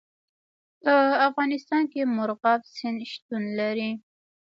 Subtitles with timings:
[0.81, 0.93] په
[1.27, 3.89] افغانستان کې مورغاب سیند شتون لري.